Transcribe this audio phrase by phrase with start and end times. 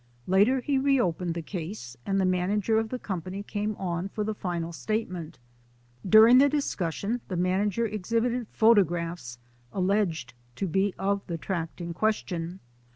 [0.25, 4.33] Later he re opened the case and the manager the company came on for the
[4.33, 5.37] final statement.
[6.03, 9.37] During the discussion the manager exhibited photo graphs
[9.71, 12.61] alleged to be of the tract in question.